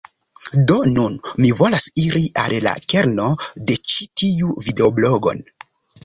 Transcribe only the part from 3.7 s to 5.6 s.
ĉi tiu videoblogon.